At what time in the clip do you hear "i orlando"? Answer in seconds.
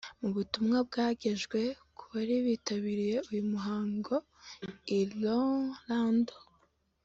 4.99-6.37